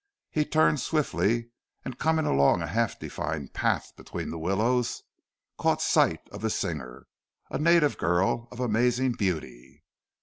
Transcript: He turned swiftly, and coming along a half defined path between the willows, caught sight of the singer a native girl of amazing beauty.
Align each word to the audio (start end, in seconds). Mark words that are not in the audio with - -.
He 0.31 0.45
turned 0.45 0.79
swiftly, 0.79 1.51
and 1.85 1.99
coming 1.99 2.25
along 2.25 2.59
a 2.59 2.65
half 2.65 2.97
defined 2.97 3.53
path 3.53 3.93
between 3.95 4.31
the 4.31 4.39
willows, 4.39 5.03
caught 5.59 5.79
sight 5.79 6.27
of 6.31 6.41
the 6.41 6.49
singer 6.49 7.05
a 7.51 7.59
native 7.59 7.99
girl 7.99 8.47
of 8.49 8.59
amazing 8.59 9.11
beauty. 9.11 9.83